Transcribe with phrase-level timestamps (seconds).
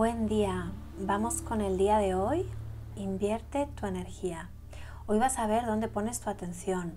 [0.00, 2.48] Buen día, vamos con el día de hoy.
[2.96, 4.48] Invierte tu energía.
[5.06, 6.96] Hoy vas a ver dónde pones tu atención.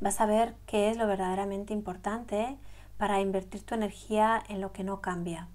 [0.00, 2.56] Vas a ver qué es lo verdaderamente importante
[2.96, 5.48] para invertir tu energía en lo que no cambia.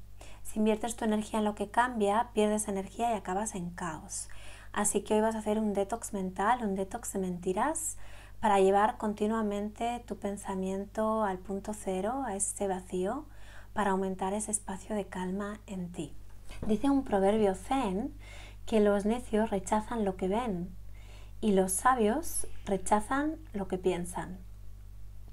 [0.44, 4.30] Si inviertes tu energía en lo que cambia, pierdes energía y acabas en caos.
[4.71, 7.98] Así que hoy vas a hacer un detox mental, un detox de mentiras,
[8.39, 13.25] para llevar continuamente tu pensamiento al punto cero, a ese vacío,
[13.73, 16.16] para aumentar ese espacio de calma en ti.
[16.67, 18.13] Dice un proverbio zen
[18.66, 20.73] que los necios rechazan lo que ven
[21.41, 24.38] y los sabios rechazan lo que piensan.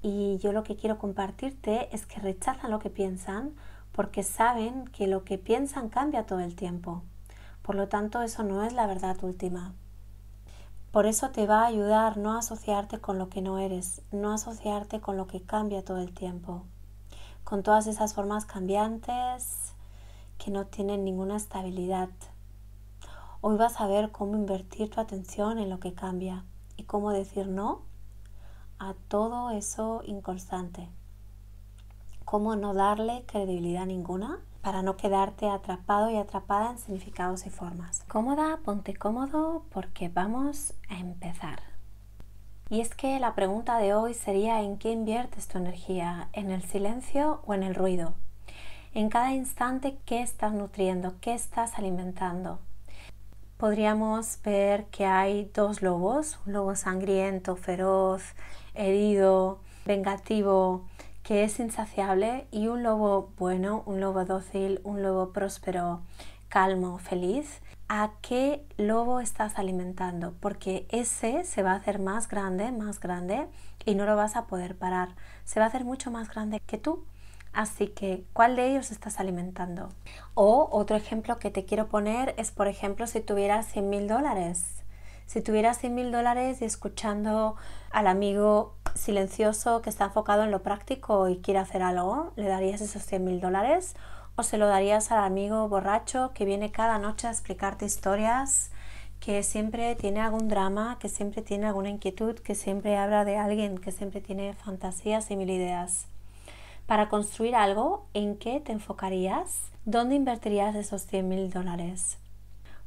[0.01, 3.55] Y yo lo que quiero compartirte es que rechazan lo que piensan
[3.93, 7.03] porque saben que lo que piensan cambia todo el tiempo.
[7.61, 9.73] Por lo tanto, eso no es la verdad última.
[10.91, 14.99] Por eso te va a ayudar no asociarte con lo que no eres, no asociarte
[14.99, 16.65] con lo que cambia todo el tiempo,
[17.45, 19.73] con todas esas formas cambiantes
[20.43, 22.09] que no tienen ninguna estabilidad.
[23.41, 26.45] Hoy vas a ver cómo invertir tu atención en lo que cambia
[26.77, 27.83] y cómo decir no
[28.79, 30.89] a todo eso inconstante.
[32.25, 38.03] Cómo no darle credibilidad ninguna para no quedarte atrapado y atrapada en significados y formas.
[38.07, 41.59] Cómoda, ponte cómodo porque vamos a empezar.
[42.69, 46.29] Y es que la pregunta de hoy sería ¿en qué inviertes tu energía?
[46.33, 48.15] ¿En el silencio o en el ruido?
[48.93, 51.13] En cada instante, ¿qué estás nutriendo?
[51.21, 52.59] ¿Qué estás alimentando?
[53.55, 58.21] Podríamos ver que hay dos lobos, un lobo sangriento, feroz,
[58.73, 60.89] herido, vengativo,
[61.23, 66.01] que es insaciable, y un lobo bueno, un lobo dócil, un lobo próspero,
[66.49, 67.61] calmo, feliz.
[67.87, 70.33] ¿A qué lobo estás alimentando?
[70.41, 73.47] Porque ese se va a hacer más grande, más grande,
[73.85, 75.15] y no lo vas a poder parar.
[75.45, 77.05] Se va a hacer mucho más grande que tú.
[77.53, 79.89] Así que, ¿cuál de ellos estás alimentando?
[80.35, 84.81] O otro ejemplo que te quiero poner es, por ejemplo, si tuvieras 100 mil dólares.
[85.25, 87.55] Si tuvieras 100 mil dólares y escuchando
[87.91, 92.81] al amigo silencioso que está enfocado en lo práctico y quiere hacer algo, ¿le darías
[92.81, 93.95] esos 100 mil dólares?
[94.35, 98.71] ¿O se lo darías al amigo borracho que viene cada noche a explicarte historias,
[99.19, 103.77] que siempre tiene algún drama, que siempre tiene alguna inquietud, que siempre habla de alguien,
[103.77, 106.10] que siempre tiene fantasías y mil ideas?
[106.85, 109.61] Para construir algo, ¿en qué te enfocarías?
[109.85, 112.17] ¿Dónde invertirías esos 100 mil dólares?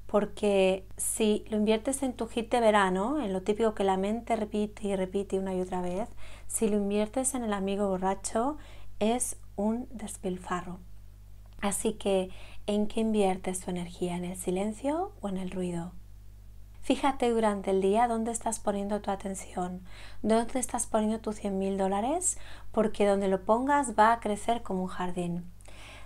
[0.07, 4.37] Porque si lo inviertes en tu hit de verano, en lo típico que la mente
[4.37, 6.09] repite y repite una y otra vez,
[6.47, 8.59] si lo inviertes en el amigo borracho,
[9.01, 10.79] es un despilfarro.
[11.61, 12.31] Así que,
[12.67, 14.17] ¿en qué inviertes tu energía?
[14.17, 15.93] ¿En el silencio o en el ruido?
[16.85, 19.81] Fíjate durante el día dónde estás poniendo tu atención,
[20.21, 22.37] dónde estás poniendo tus 100 mil dólares,
[22.73, 25.51] porque donde lo pongas va a crecer como un jardín.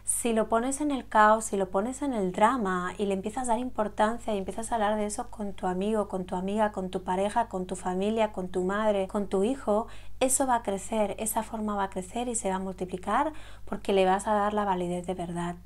[0.04, 3.48] Si lo pones en el caos, si lo pones en el drama y le empiezas
[3.48, 6.70] a dar importancia y empiezas a hablar de eso con tu amigo, con tu amiga,
[6.70, 9.88] con tu pareja, con tu familia, con tu madre, con tu hijo,
[10.20, 13.32] eso va a crecer, esa forma va a crecer y se va a multiplicar
[13.64, 15.56] porque le vas a dar la validez de verdad.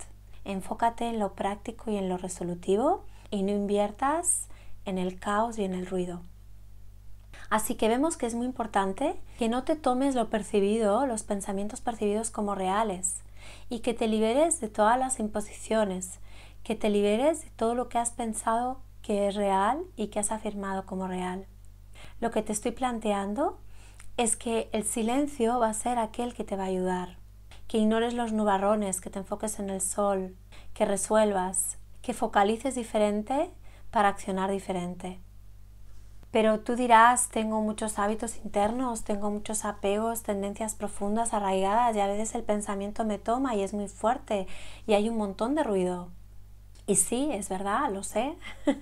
[0.47, 4.49] Enfócate en lo práctico y en lo resolutivo y no inviertas
[4.85, 6.23] en el caos y en el ruido.
[7.51, 11.81] Así que vemos que es muy importante que no te tomes lo percibido, los pensamientos
[11.81, 13.21] percibidos como reales
[13.69, 16.19] y que te liberes de todas las imposiciones,
[16.63, 20.33] que te liberes de todo lo que has pensado que es real y que has
[20.33, 21.47] afirmado como real.
[22.21, 23.59] Lo que te estoy planteando
[24.17, 27.19] es que el silencio va a ser aquel que te va a ayudar,
[27.67, 30.37] que ignores los nubarrones, que te enfoques en el sol,
[30.73, 33.51] que resuelvas, que focalices diferente
[33.93, 35.21] para accionar diferente.
[36.33, 42.07] Pero tú dirás, tengo muchos hábitos internos, tengo muchos apegos, tendencias profundas, arraigadas y a
[42.07, 44.47] veces el pensamiento me toma y es muy fuerte
[44.87, 46.09] y hay un montón de ruido.
[46.87, 48.35] Y sí, es verdad, lo sé,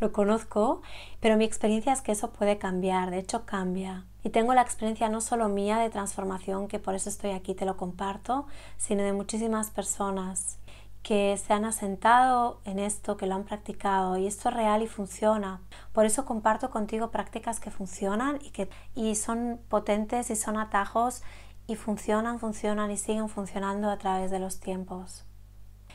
[0.00, 0.82] lo conozco,
[1.18, 4.04] pero mi experiencia es que eso puede cambiar, de hecho cambia.
[4.22, 7.64] Y tengo la experiencia no solo mía de transformación, que por eso estoy aquí, te
[7.64, 8.46] lo comparto,
[8.76, 10.59] sino de muchísimas personas
[11.02, 14.86] que se han asentado en esto, que lo han practicado y esto es real y
[14.86, 15.60] funciona.
[15.92, 21.22] Por eso comparto contigo prácticas que funcionan y que y son potentes y son atajos
[21.66, 25.24] y funcionan, funcionan y siguen funcionando a través de los tiempos.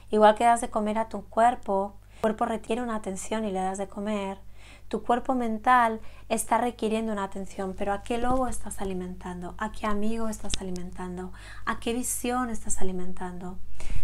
[0.09, 3.59] Igual que das de comer a tu cuerpo, el cuerpo requiere una atención y le
[3.59, 4.39] das de comer.
[4.87, 5.99] Tu cuerpo mental
[6.29, 9.55] está requiriendo una atención, pero ¿a qué lobo estás alimentando?
[9.57, 11.33] ¿A qué amigo estás alimentando?
[11.65, 13.57] ¿A qué visión estás alimentando?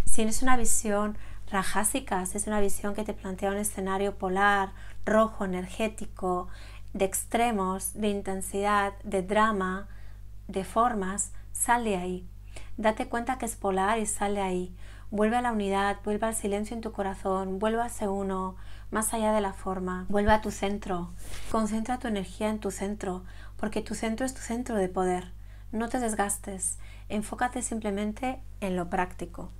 [0.04, 1.16] Si es una visión
[1.50, 4.72] rajásica, si es una visión que te plantea un escenario polar,
[5.06, 6.48] rojo, energético,
[6.92, 9.86] de extremos, de intensidad, de drama,
[10.48, 12.26] de formas, sal de ahí.
[12.76, 14.76] Date cuenta que es polar y sal de ahí.
[15.10, 18.56] Vuelve a la unidad, vuelve al silencio en tu corazón, vuelve a ser uno,
[18.92, 20.06] más allá de la forma.
[20.08, 21.10] Vuelve a tu centro.
[21.50, 23.24] Concentra tu energía en tu centro,
[23.56, 25.32] porque tu centro es tu centro de poder.
[25.72, 26.78] No te desgastes.
[27.08, 29.50] Enfócate simplemente en lo práctico.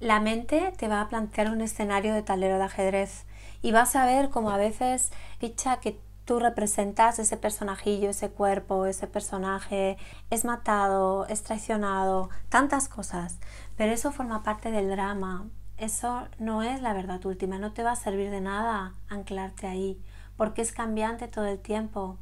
[0.00, 3.24] La mente te va a plantear un escenario de tablero de ajedrez
[3.62, 5.10] y vas a ver como a veces
[5.40, 9.96] dicha que tú representas ese personajillo, ese cuerpo, ese personaje,
[10.30, 13.38] es matado, es traicionado, tantas cosas.
[13.76, 15.46] Pero eso forma parte del drama.
[15.78, 20.02] Eso no es la verdad última, no te va a servir de nada anclarte ahí,
[20.36, 22.18] porque es cambiante todo el tiempo.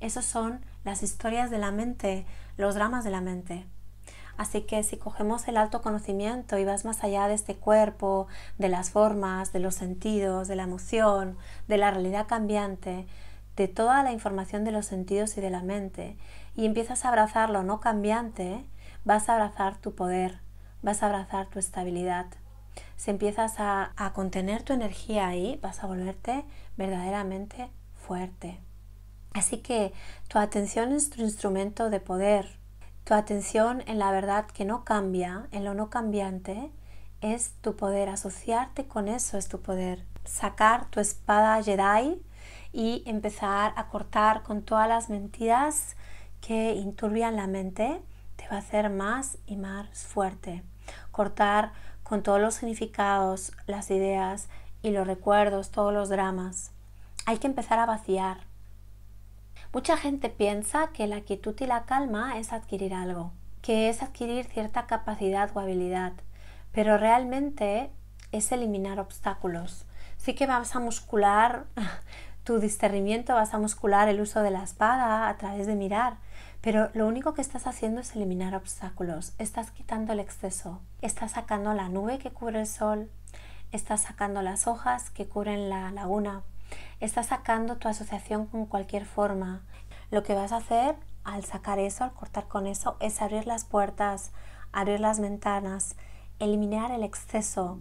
[0.00, 2.26] Esos son las historias de la mente,
[2.58, 3.64] los dramas de la mente.
[4.36, 8.26] Así que si cogemos el alto conocimiento y vas más allá de este cuerpo,
[8.58, 11.38] de las formas, de los sentidos, de la emoción,
[11.68, 13.06] de la realidad cambiante,
[13.56, 16.18] de toda la información de los sentidos y de la mente
[16.54, 18.64] y empiezas a abrazar lo no cambiante,
[19.04, 20.40] vas a abrazar tu poder,
[20.82, 22.26] vas a abrazar tu estabilidad.
[23.00, 26.44] Si empiezas a, a contener tu energía ahí, vas a volverte
[26.76, 28.60] verdaderamente fuerte.
[29.32, 29.94] Así que
[30.28, 32.58] tu atención es tu instrumento de poder.
[33.04, 36.70] Tu atención en la verdad que no cambia, en lo no cambiante,
[37.22, 38.10] es tu poder.
[38.10, 40.04] Asociarte con eso es tu poder.
[40.26, 42.20] Sacar tu espada Jedi
[42.70, 45.96] y empezar a cortar con todas las mentiras
[46.42, 48.02] que inturbian la mente
[48.36, 50.62] te va a hacer más y más fuerte.
[51.12, 51.72] Cortar
[52.10, 54.48] con todos los significados, las ideas
[54.82, 56.72] y los recuerdos, todos los dramas.
[57.24, 58.38] Hay que empezar a vaciar.
[59.72, 63.30] Mucha gente piensa que la quietud y la calma es adquirir algo,
[63.62, 66.14] que es adquirir cierta capacidad o habilidad,
[66.72, 67.92] pero realmente
[68.32, 69.86] es eliminar obstáculos.
[70.16, 71.66] Sí que vas a muscular
[72.42, 76.16] tu discernimiento vas a muscular el uso de la espada a través de mirar,
[76.60, 81.72] pero lo único que estás haciendo es eliminar obstáculos, estás quitando el exceso, estás sacando
[81.72, 83.10] la nube que cubre el sol,
[83.72, 86.42] estás sacando las hojas que cubren la laguna,
[87.00, 89.62] estás sacando tu asociación con cualquier forma.
[90.10, 93.64] Lo que vas a hacer al sacar eso, al cortar con eso, es abrir las
[93.64, 94.32] puertas,
[94.72, 95.96] abrir las ventanas,
[96.38, 97.80] eliminar el exceso,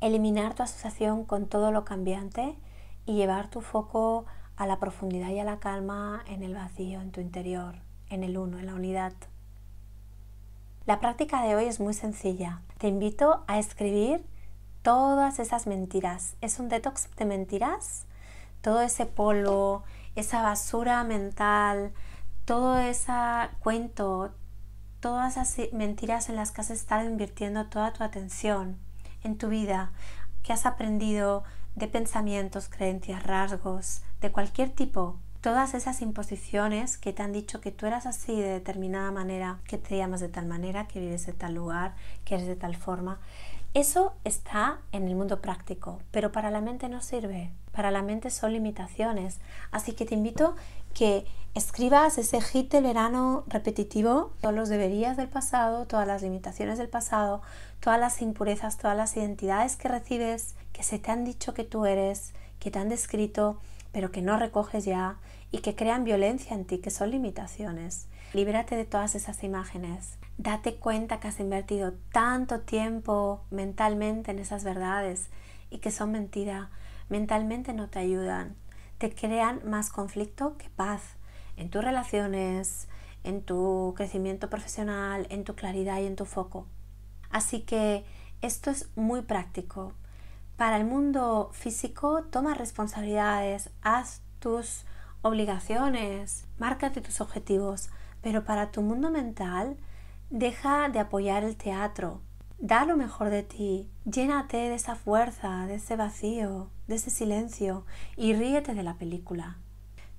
[0.00, 2.58] eliminar tu asociación con todo lo cambiante
[3.06, 4.26] y llevar tu foco
[4.56, 7.76] a la profundidad y a la calma en el vacío, en tu interior,
[8.10, 9.12] en el uno, en la unidad.
[10.86, 12.62] La práctica de hoy es muy sencilla.
[12.78, 14.24] Te invito a escribir
[14.82, 16.34] todas esas mentiras.
[16.40, 18.06] Es un detox de mentiras.
[18.62, 19.84] Todo ese polvo,
[20.16, 21.92] esa basura mental,
[22.44, 23.12] todo ese
[23.60, 24.32] cuento,
[25.00, 28.78] todas esas mentiras en las que has estado invirtiendo toda tu atención
[29.22, 29.92] en tu vida,
[30.42, 31.44] que has aprendido
[31.74, 37.70] de pensamientos, creencias, rasgos, de cualquier tipo, todas esas imposiciones que te han dicho que
[37.70, 41.32] tú eras así de determinada manera, que te llamas de tal manera, que vives de
[41.32, 41.94] tal lugar,
[42.24, 43.20] que eres de tal forma,
[43.74, 47.52] eso está en el mundo práctico, pero para la mente no sirve.
[47.70, 49.38] Para la mente son limitaciones.
[49.70, 50.56] Así que te invito
[50.94, 56.78] que escribas ese hit del verano repetitivo, todos los deberías del pasado, todas las limitaciones
[56.78, 57.42] del pasado,
[57.80, 61.84] todas las impurezas, todas las identidades que recibes, que se te han dicho que tú
[61.84, 63.60] eres, que te han descrito,
[63.92, 65.16] pero que no recoges ya
[65.50, 68.08] y que crean violencia en ti, que son limitaciones.
[68.34, 70.18] Libérate de todas esas imágenes.
[70.36, 75.28] Date cuenta que has invertido tanto tiempo mentalmente en esas verdades
[75.70, 76.70] y que son mentira.
[77.08, 78.54] Mentalmente no te ayudan.
[78.98, 81.02] Te crean más conflicto que paz
[81.56, 82.88] en tus relaciones,
[83.24, 86.66] en tu crecimiento profesional, en tu claridad y en tu foco.
[87.30, 88.04] Así que
[88.42, 89.92] esto es muy práctico.
[90.58, 94.82] Para el mundo físico, toma responsabilidades, haz tus
[95.22, 97.90] obligaciones, márcate tus objetivos,
[98.22, 99.76] pero para tu mundo mental,
[100.30, 102.22] deja de apoyar el teatro,
[102.58, 107.86] da lo mejor de ti, llénate de esa fuerza, de ese vacío, de ese silencio
[108.16, 109.58] y ríete de la película.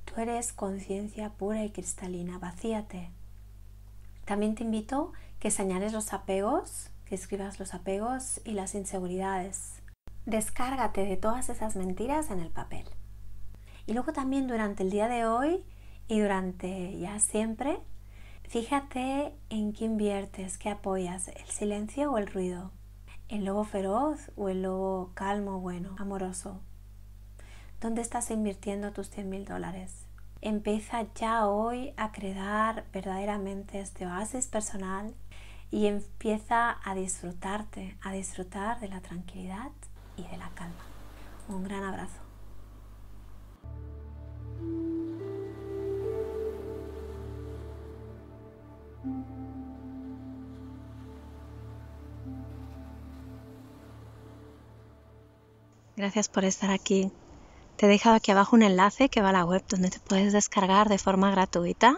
[0.06, 3.10] Tú eres conciencia pura y cristalina, vacíate.
[4.24, 9.79] También te invito que señales los apegos, que escribas los apegos y las inseguridades.
[10.30, 12.86] Descárgate de todas esas mentiras en el papel.
[13.88, 15.66] Y luego también durante el día de hoy
[16.08, 17.80] y durante ya siempre,
[18.44, 22.72] fíjate en qué inviertes, qué apoyas, el silencio o el ruido,
[23.28, 26.62] el lobo feroz o el lobo calmo, bueno, amoroso.
[27.82, 30.06] ¿Dónde estás invirtiendo tus 100 mil dólares?
[30.42, 35.16] Empieza ya hoy a crear verdaderamente este oasis personal
[35.72, 39.72] y empieza a disfrutarte, a disfrutar de la tranquilidad
[40.20, 40.84] y de la calma.
[41.48, 42.20] Un gran abrazo.
[55.96, 57.12] Gracias por estar aquí.
[57.76, 60.34] Te he dejado aquí abajo un enlace que va a la web donde te puedes
[60.34, 61.98] descargar de forma gratuita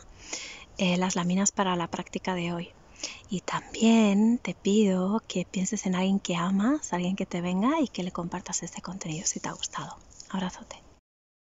[0.77, 2.73] eh, las láminas para la práctica de hoy.
[3.27, 7.87] Y también te pido que pienses en alguien que amas, alguien que te venga y
[7.87, 9.97] que le compartas este contenido si te ha gustado.
[10.29, 10.90] Abrazote.